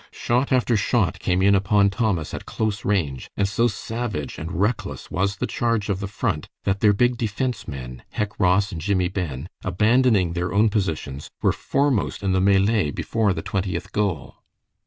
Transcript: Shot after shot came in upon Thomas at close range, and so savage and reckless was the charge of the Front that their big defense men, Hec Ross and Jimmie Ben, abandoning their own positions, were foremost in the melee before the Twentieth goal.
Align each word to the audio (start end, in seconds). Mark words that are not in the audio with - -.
Shot 0.09 0.51
after 0.51 0.75
shot 0.75 1.19
came 1.19 1.43
in 1.43 1.53
upon 1.53 1.91
Thomas 1.91 2.33
at 2.33 2.47
close 2.47 2.83
range, 2.83 3.29
and 3.37 3.47
so 3.47 3.67
savage 3.67 4.39
and 4.39 4.51
reckless 4.51 5.11
was 5.11 5.35
the 5.35 5.45
charge 5.45 5.89
of 5.89 5.99
the 5.99 6.07
Front 6.07 6.49
that 6.63 6.79
their 6.79 6.91
big 6.91 7.17
defense 7.17 7.67
men, 7.67 8.01
Hec 8.09 8.39
Ross 8.39 8.71
and 8.71 8.81
Jimmie 8.81 9.09
Ben, 9.09 9.47
abandoning 9.63 10.33
their 10.33 10.55
own 10.55 10.69
positions, 10.69 11.29
were 11.43 11.53
foremost 11.53 12.23
in 12.23 12.31
the 12.31 12.41
melee 12.41 12.89
before 12.89 13.31
the 13.31 13.43
Twentieth 13.43 13.91
goal. 13.91 14.37